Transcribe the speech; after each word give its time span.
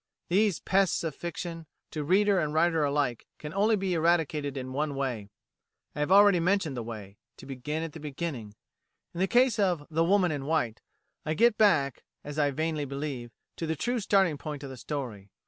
These 0.29 0.59
pests 0.61 1.03
of 1.03 1.13
fiction, 1.13 1.67
to 1.91 2.03
reader 2.03 2.39
and 2.39 2.55
writer 2.55 2.83
alike, 2.83 3.27
can 3.37 3.53
only 3.53 3.75
be 3.75 3.93
eradicated 3.93 4.57
in 4.57 4.73
one 4.73 4.95
way. 4.95 5.29
I 5.93 5.99
have 5.99 6.11
already 6.11 6.39
mentioned 6.39 6.75
the 6.75 6.81
way 6.81 7.19
to 7.37 7.45
begin 7.45 7.83
at 7.83 7.91
the 7.91 7.99
beginning. 7.99 8.55
In 9.13 9.19
the 9.19 9.27
case 9.27 9.59
of 9.59 9.85
'The 9.91 10.03
Woman 10.03 10.31
in 10.31 10.47
White,' 10.47 10.81
I 11.23 11.35
get 11.35 11.55
back, 11.55 12.03
as 12.23 12.39
I 12.39 12.49
vainly 12.49 12.85
believe, 12.85 13.29
to 13.57 13.67
the 13.67 13.75
true 13.75 13.99
starting 13.99 14.39
point 14.39 14.63
of 14.63 14.71
the 14.71 14.75
story. 14.77 15.29